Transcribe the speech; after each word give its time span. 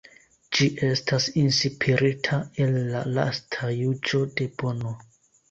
Ĝi 0.59 0.69
estas 0.87 1.27
inspirita 1.41 2.39
el 2.67 2.73
la 2.95 3.03
lasta 3.19 3.71
juĝo 3.83 4.25
de 4.41 4.51
Bono. 4.65 4.97